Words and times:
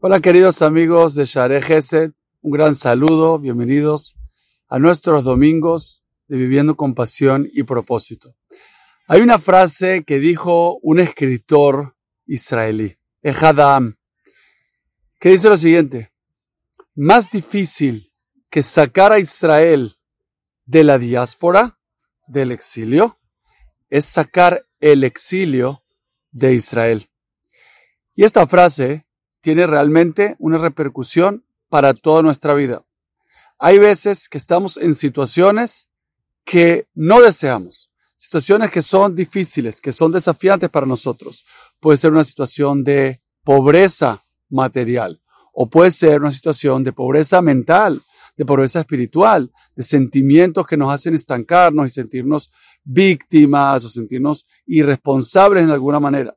Hola 0.00 0.20
queridos 0.20 0.62
amigos 0.62 1.16
de 1.16 1.24
Share 1.24 1.60
Gesed, 1.60 2.12
un 2.40 2.52
gran 2.52 2.76
saludo, 2.76 3.40
bienvenidos 3.40 4.14
a 4.68 4.78
nuestros 4.78 5.24
domingos 5.24 6.04
de 6.28 6.36
Viviendo 6.36 6.76
con 6.76 6.94
Pasión 6.94 7.50
y 7.52 7.64
Propósito. 7.64 8.36
Hay 9.08 9.22
una 9.22 9.40
frase 9.40 10.04
que 10.04 10.20
dijo 10.20 10.78
un 10.82 11.00
escritor 11.00 11.96
israelí, 12.26 12.96
Ejadam, 13.22 13.96
que 15.18 15.30
dice 15.30 15.48
lo 15.48 15.56
siguiente, 15.56 16.12
más 16.94 17.28
difícil 17.28 18.12
que 18.50 18.62
sacar 18.62 19.10
a 19.10 19.18
Israel 19.18 19.94
de 20.64 20.84
la 20.84 20.98
diáspora, 20.98 21.80
del 22.28 22.52
exilio, 22.52 23.18
es 23.90 24.04
sacar 24.04 24.64
el 24.78 25.02
exilio 25.02 25.82
de 26.30 26.54
Israel. 26.54 27.10
Y 28.14 28.22
esta 28.22 28.46
frase 28.46 29.07
tiene 29.40 29.66
realmente 29.66 30.36
una 30.38 30.58
repercusión 30.58 31.44
para 31.68 31.94
toda 31.94 32.22
nuestra 32.22 32.54
vida. 32.54 32.84
Hay 33.58 33.78
veces 33.78 34.28
que 34.28 34.38
estamos 34.38 34.76
en 34.76 34.94
situaciones 34.94 35.88
que 36.44 36.86
no 36.94 37.20
deseamos, 37.20 37.90
situaciones 38.16 38.70
que 38.70 38.82
son 38.82 39.14
difíciles, 39.14 39.80
que 39.80 39.92
son 39.92 40.12
desafiantes 40.12 40.70
para 40.70 40.86
nosotros. 40.86 41.44
Puede 41.80 41.98
ser 41.98 42.12
una 42.12 42.24
situación 42.24 42.84
de 42.84 43.20
pobreza 43.44 44.24
material 44.48 45.20
o 45.52 45.68
puede 45.68 45.90
ser 45.90 46.20
una 46.20 46.32
situación 46.32 46.84
de 46.84 46.92
pobreza 46.92 47.42
mental, 47.42 48.02
de 48.36 48.44
pobreza 48.44 48.80
espiritual, 48.80 49.50
de 49.74 49.82
sentimientos 49.82 50.66
que 50.66 50.76
nos 50.76 50.94
hacen 50.94 51.14
estancarnos 51.14 51.86
y 51.86 51.90
sentirnos 51.90 52.52
víctimas 52.84 53.84
o 53.84 53.88
sentirnos 53.88 54.46
irresponsables 54.66 55.64
en 55.64 55.70
alguna 55.70 55.98
manera. 55.98 56.36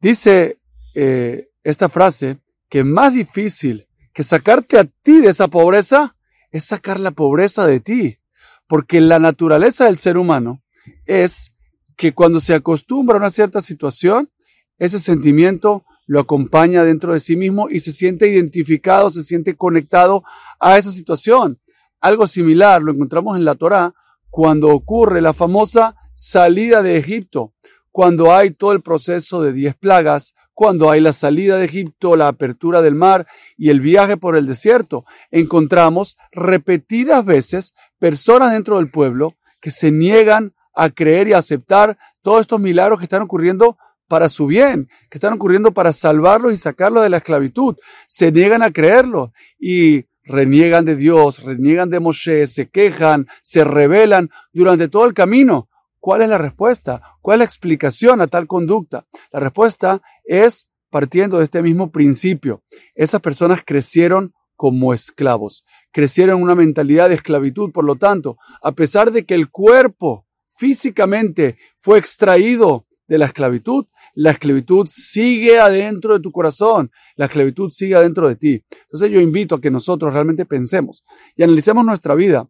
Dice 0.00 0.58
eh, 0.94 1.49
esta 1.62 1.88
frase 1.88 2.38
que 2.68 2.84
más 2.84 3.12
difícil 3.12 3.88
que 4.12 4.22
sacarte 4.22 4.78
a 4.78 4.84
ti 4.84 5.20
de 5.20 5.28
esa 5.28 5.48
pobreza 5.48 6.16
es 6.50 6.64
sacar 6.64 6.98
la 6.98 7.12
pobreza 7.12 7.66
de 7.66 7.80
ti. 7.80 8.18
Porque 8.66 9.00
la 9.00 9.18
naturaleza 9.18 9.86
del 9.86 9.98
ser 9.98 10.16
humano 10.16 10.62
es 11.04 11.50
que 11.96 12.12
cuando 12.12 12.40
se 12.40 12.54
acostumbra 12.54 13.16
a 13.16 13.18
una 13.18 13.30
cierta 13.30 13.60
situación, 13.60 14.30
ese 14.78 14.98
sentimiento 14.98 15.84
lo 16.06 16.20
acompaña 16.20 16.84
dentro 16.84 17.12
de 17.12 17.20
sí 17.20 17.36
mismo 17.36 17.68
y 17.68 17.80
se 17.80 17.92
siente 17.92 18.28
identificado, 18.28 19.10
se 19.10 19.22
siente 19.22 19.56
conectado 19.56 20.24
a 20.58 20.78
esa 20.78 20.92
situación. 20.92 21.60
Algo 22.00 22.26
similar 22.26 22.82
lo 22.82 22.92
encontramos 22.92 23.36
en 23.36 23.44
la 23.44 23.54
Torá 23.54 23.94
cuando 24.28 24.68
ocurre 24.68 25.20
la 25.20 25.34
famosa 25.34 25.96
salida 26.14 26.82
de 26.82 26.96
Egipto 26.96 27.54
cuando 27.90 28.34
hay 28.34 28.50
todo 28.52 28.72
el 28.72 28.82
proceso 28.82 29.42
de 29.42 29.52
diez 29.52 29.74
plagas, 29.74 30.34
cuando 30.54 30.90
hay 30.90 31.00
la 31.00 31.12
salida 31.12 31.56
de 31.58 31.64
Egipto, 31.64 32.16
la 32.16 32.28
apertura 32.28 32.82
del 32.82 32.94
mar 32.94 33.26
y 33.56 33.70
el 33.70 33.80
viaje 33.80 34.16
por 34.16 34.36
el 34.36 34.46
desierto, 34.46 35.04
encontramos 35.30 36.16
repetidas 36.32 37.24
veces 37.24 37.72
personas 37.98 38.52
dentro 38.52 38.76
del 38.76 38.90
pueblo 38.90 39.34
que 39.60 39.70
se 39.70 39.90
niegan 39.90 40.54
a 40.74 40.90
creer 40.90 41.28
y 41.28 41.32
a 41.32 41.38
aceptar 41.38 41.98
todos 42.22 42.42
estos 42.42 42.60
milagros 42.60 42.98
que 42.98 43.04
están 43.04 43.22
ocurriendo 43.22 43.76
para 44.08 44.28
su 44.28 44.46
bien, 44.46 44.88
que 45.08 45.18
están 45.18 45.34
ocurriendo 45.34 45.72
para 45.72 45.92
salvarlos 45.92 46.52
y 46.52 46.56
sacarlos 46.56 47.02
de 47.02 47.10
la 47.10 47.18
esclavitud. 47.18 47.76
Se 48.08 48.32
niegan 48.32 48.62
a 48.62 48.72
creerlo 48.72 49.32
y 49.58 50.06
reniegan 50.24 50.84
de 50.84 50.96
Dios, 50.96 51.42
reniegan 51.42 51.90
de 51.90 52.00
Moshe, 52.00 52.46
se 52.46 52.68
quejan, 52.68 53.26
se 53.40 53.64
rebelan 53.64 54.30
durante 54.52 54.88
todo 54.88 55.06
el 55.06 55.14
camino. 55.14 55.69
¿Cuál 56.00 56.22
es 56.22 56.28
la 56.28 56.38
respuesta? 56.38 57.02
¿Cuál 57.20 57.36
es 57.36 57.38
la 57.40 57.44
explicación 57.44 58.20
a 58.20 58.26
tal 58.26 58.46
conducta? 58.46 59.06
La 59.30 59.40
respuesta 59.40 60.02
es 60.24 60.66
partiendo 60.88 61.38
de 61.38 61.44
este 61.44 61.62
mismo 61.62 61.92
principio. 61.92 62.62
Esas 62.94 63.20
personas 63.20 63.62
crecieron 63.64 64.34
como 64.56 64.92
esclavos, 64.92 65.64
crecieron 65.92 66.38
en 66.38 66.42
una 66.42 66.54
mentalidad 66.54 67.08
de 67.08 67.14
esclavitud. 67.14 67.70
Por 67.70 67.84
lo 67.84 67.96
tanto, 67.96 68.38
a 68.62 68.72
pesar 68.72 69.12
de 69.12 69.24
que 69.24 69.34
el 69.34 69.50
cuerpo 69.50 70.26
físicamente 70.48 71.58
fue 71.78 71.98
extraído 71.98 72.86
de 73.06 73.18
la 73.18 73.26
esclavitud, 73.26 73.86
la 74.14 74.30
esclavitud 74.30 74.86
sigue 74.88 75.58
adentro 75.58 76.14
de 76.14 76.20
tu 76.20 76.32
corazón, 76.32 76.90
la 77.16 77.26
esclavitud 77.26 77.70
sigue 77.70 77.94
adentro 77.94 78.28
de 78.28 78.36
ti. 78.36 78.64
Entonces 78.82 79.10
yo 79.10 79.20
invito 79.20 79.56
a 79.56 79.60
que 79.60 79.70
nosotros 79.70 80.12
realmente 80.12 80.46
pensemos 80.46 81.04
y 81.36 81.42
analicemos 81.42 81.84
nuestra 81.84 82.14
vida 82.14 82.48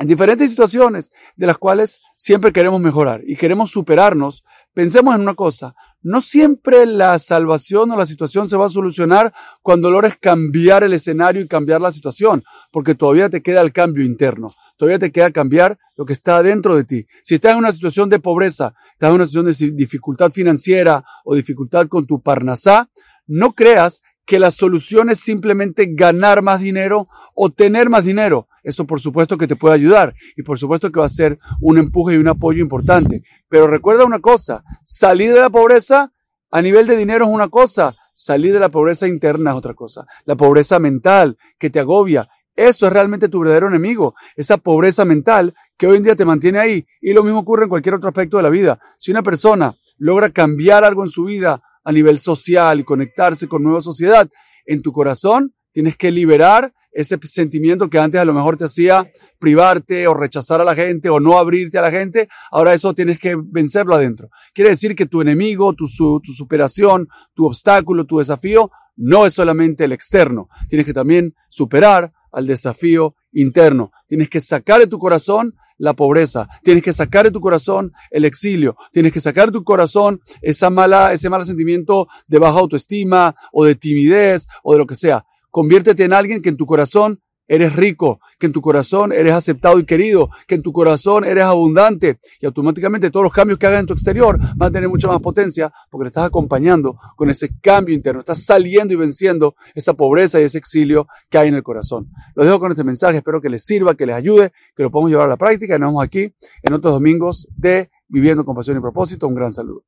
en 0.00 0.08
diferentes 0.08 0.48
situaciones 0.48 1.12
de 1.36 1.46
las 1.46 1.58
cuales 1.58 2.00
siempre 2.16 2.52
queremos 2.52 2.80
mejorar 2.80 3.20
y 3.26 3.36
queremos 3.36 3.70
superarnos, 3.70 4.44
pensemos 4.72 5.14
en 5.14 5.20
una 5.20 5.34
cosa, 5.34 5.74
no 6.00 6.22
siempre 6.22 6.86
la 6.86 7.18
salvación 7.18 7.90
o 7.90 7.98
la 7.98 8.06
situación 8.06 8.48
se 8.48 8.56
va 8.56 8.64
a 8.64 8.70
solucionar 8.70 9.30
cuando 9.60 9.90
logres 9.90 10.16
cambiar 10.16 10.84
el 10.84 10.94
escenario 10.94 11.42
y 11.42 11.48
cambiar 11.48 11.82
la 11.82 11.92
situación, 11.92 12.42
porque 12.72 12.94
todavía 12.94 13.28
te 13.28 13.42
queda 13.42 13.60
el 13.60 13.74
cambio 13.74 14.02
interno, 14.02 14.54
todavía 14.78 14.98
te 14.98 15.12
queda 15.12 15.32
cambiar 15.32 15.78
lo 15.96 16.06
que 16.06 16.14
está 16.14 16.42
dentro 16.42 16.74
de 16.76 16.84
ti. 16.84 17.06
Si 17.22 17.34
estás 17.34 17.52
en 17.52 17.58
una 17.58 17.72
situación 17.72 18.08
de 18.08 18.20
pobreza, 18.20 18.72
estás 18.92 19.10
en 19.10 19.16
una 19.16 19.26
situación 19.26 19.52
de 19.52 19.76
dificultad 19.76 20.30
financiera 20.30 21.04
o 21.26 21.34
dificultad 21.34 21.88
con 21.88 22.06
tu 22.06 22.22
parnasá, 22.22 22.88
no 23.26 23.52
creas 23.52 24.00
que 24.24 24.38
la 24.38 24.50
solución 24.50 25.10
es 25.10 25.20
simplemente 25.20 25.88
ganar 25.90 26.42
más 26.42 26.60
dinero 26.60 27.06
o 27.34 27.50
tener 27.50 27.90
más 27.90 28.04
dinero. 28.04 28.48
Eso 28.62 28.86
por 28.86 29.00
supuesto 29.00 29.36
que 29.38 29.46
te 29.46 29.56
puede 29.56 29.74
ayudar 29.74 30.14
y 30.36 30.42
por 30.42 30.58
supuesto 30.58 30.92
que 30.92 31.00
va 31.00 31.06
a 31.06 31.10
ser 31.10 31.38
un 31.60 31.78
empuje 31.78 32.14
y 32.14 32.18
un 32.18 32.28
apoyo 32.28 32.62
importante. 32.62 33.22
Pero 33.48 33.66
recuerda 33.66 34.04
una 34.04 34.20
cosa, 34.20 34.62
salir 34.84 35.32
de 35.32 35.40
la 35.40 35.50
pobreza 35.50 36.12
a 36.50 36.62
nivel 36.62 36.86
de 36.86 36.96
dinero 36.96 37.26
es 37.26 37.30
una 37.30 37.48
cosa, 37.48 37.96
salir 38.12 38.52
de 38.52 38.60
la 38.60 38.68
pobreza 38.68 39.06
interna 39.06 39.50
es 39.50 39.56
otra 39.56 39.74
cosa. 39.74 40.04
La 40.24 40.36
pobreza 40.36 40.78
mental 40.78 41.38
que 41.58 41.70
te 41.70 41.80
agobia, 41.80 42.28
eso 42.54 42.86
es 42.86 42.92
realmente 42.92 43.28
tu 43.28 43.40
verdadero 43.40 43.68
enemigo, 43.68 44.14
esa 44.36 44.58
pobreza 44.58 45.04
mental 45.04 45.54
que 45.76 45.86
hoy 45.86 45.96
en 45.96 46.02
día 46.02 46.16
te 46.16 46.24
mantiene 46.24 46.58
ahí. 46.58 46.86
Y 47.00 47.12
lo 47.12 47.22
mismo 47.22 47.38
ocurre 47.38 47.64
en 47.64 47.70
cualquier 47.70 47.94
otro 47.94 48.08
aspecto 48.08 48.36
de 48.36 48.42
la 48.42 48.50
vida. 48.50 48.78
Si 48.98 49.10
una 49.10 49.22
persona 49.22 49.74
logra 50.00 50.30
cambiar 50.30 50.82
algo 50.82 51.04
en 51.04 51.10
su 51.10 51.24
vida 51.24 51.62
a 51.84 51.92
nivel 51.92 52.18
social 52.18 52.80
y 52.80 52.84
conectarse 52.84 53.46
con 53.46 53.62
nueva 53.62 53.80
sociedad, 53.80 54.28
en 54.66 54.82
tu 54.82 54.92
corazón 54.92 55.54
tienes 55.72 55.96
que 55.96 56.10
liberar 56.10 56.72
ese 56.90 57.16
sentimiento 57.22 57.88
que 57.88 57.98
antes 57.98 58.20
a 58.20 58.24
lo 58.24 58.34
mejor 58.34 58.56
te 58.56 58.64
hacía 58.64 59.08
privarte 59.38 60.08
o 60.08 60.14
rechazar 60.14 60.60
a 60.60 60.64
la 60.64 60.74
gente 60.74 61.08
o 61.08 61.20
no 61.20 61.38
abrirte 61.38 61.78
a 61.78 61.82
la 61.82 61.90
gente, 61.92 62.28
ahora 62.50 62.74
eso 62.74 62.94
tienes 62.94 63.20
que 63.20 63.36
vencerlo 63.40 63.94
adentro. 63.94 64.28
Quiere 64.52 64.70
decir 64.70 64.96
que 64.96 65.06
tu 65.06 65.20
enemigo, 65.20 65.72
tu, 65.74 65.86
tu 65.86 66.32
superación, 66.32 67.06
tu 67.34 67.46
obstáculo, 67.46 68.06
tu 68.06 68.18
desafío, 68.18 68.70
no 68.96 69.24
es 69.24 69.34
solamente 69.34 69.84
el 69.84 69.92
externo, 69.92 70.48
tienes 70.68 70.84
que 70.84 70.92
también 70.92 71.34
superar 71.48 72.12
al 72.32 72.46
desafío 72.46 73.14
interno. 73.32 73.90
Tienes 74.06 74.28
que 74.28 74.40
sacar 74.40 74.80
de 74.80 74.86
tu 74.86 74.98
corazón 74.98 75.54
la 75.78 75.94
pobreza, 75.94 76.46
tienes 76.62 76.82
que 76.82 76.92
sacar 76.92 77.24
de 77.24 77.30
tu 77.30 77.40
corazón 77.40 77.92
el 78.10 78.26
exilio, 78.26 78.76
tienes 78.92 79.12
que 79.12 79.20
sacar 79.20 79.46
de 79.46 79.52
tu 79.52 79.64
corazón 79.64 80.20
esa 80.42 80.68
mala, 80.68 81.12
ese 81.12 81.30
mal 81.30 81.44
sentimiento 81.44 82.06
de 82.28 82.38
baja 82.38 82.58
autoestima 82.58 83.34
o 83.50 83.64
de 83.64 83.74
timidez 83.74 84.46
o 84.62 84.74
de 84.74 84.78
lo 84.78 84.86
que 84.86 84.94
sea. 84.94 85.24
Conviértete 85.50 86.04
en 86.04 86.12
alguien 86.12 86.42
que 86.42 86.50
en 86.50 86.56
tu 86.56 86.66
corazón 86.66 87.22
eres 87.50 87.74
rico, 87.74 88.20
que 88.38 88.46
en 88.46 88.52
tu 88.52 88.60
corazón 88.60 89.12
eres 89.12 89.32
aceptado 89.32 89.80
y 89.80 89.84
querido, 89.84 90.30
que 90.46 90.54
en 90.54 90.62
tu 90.62 90.72
corazón 90.72 91.24
eres 91.24 91.42
abundante 91.42 92.20
y 92.40 92.46
automáticamente 92.46 93.10
todos 93.10 93.24
los 93.24 93.32
cambios 93.32 93.58
que 93.58 93.66
hagas 93.66 93.80
en 93.80 93.86
tu 93.86 93.92
exterior 93.92 94.38
van 94.54 94.68
a 94.68 94.72
tener 94.72 94.88
mucha 94.88 95.08
más 95.08 95.20
potencia 95.20 95.72
porque 95.90 96.04
le 96.04 96.08
estás 96.08 96.26
acompañando 96.26 96.94
con 97.16 97.28
ese 97.28 97.50
cambio 97.60 97.92
interno, 97.92 98.20
estás 98.20 98.44
saliendo 98.44 98.94
y 98.94 98.96
venciendo 98.96 99.56
esa 99.74 99.94
pobreza 99.94 100.40
y 100.40 100.44
ese 100.44 100.58
exilio 100.58 101.08
que 101.28 101.38
hay 101.38 101.48
en 101.48 101.56
el 101.56 101.64
corazón. 101.64 102.12
Lo 102.36 102.44
dejo 102.44 102.60
con 102.60 102.70
este 102.70 102.84
mensaje, 102.84 103.16
espero 103.16 103.40
que 103.40 103.50
les 103.50 103.64
sirva, 103.64 103.96
que 103.96 104.06
les 104.06 104.14
ayude, 104.14 104.52
que 104.76 104.84
lo 104.84 104.92
podamos 104.92 105.10
llevar 105.10 105.26
a 105.26 105.30
la 105.30 105.36
práctica 105.36 105.74
y 105.74 105.78
nos 105.80 105.88
vemos 105.88 106.04
aquí 106.04 106.32
en 106.62 106.72
otros 106.72 106.94
domingos 106.94 107.48
de 107.56 107.90
Viviendo 108.06 108.44
con 108.44 108.54
Pasión 108.54 108.76
y 108.76 108.80
Propósito. 108.80 109.26
Un 109.26 109.34
gran 109.34 109.50
saludo. 109.50 109.82